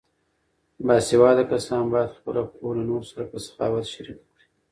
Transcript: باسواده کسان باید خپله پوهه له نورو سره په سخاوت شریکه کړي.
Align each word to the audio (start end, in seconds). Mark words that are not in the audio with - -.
باسواده 0.85 1.43
کسان 1.51 1.83
باید 1.93 2.15
خپله 2.17 2.41
پوهه 2.53 2.73
له 2.77 2.83
نورو 2.89 3.09
سره 3.11 3.23
په 3.31 3.37
سخاوت 3.45 3.85
شریکه 3.93 4.23
کړي. 4.31 4.45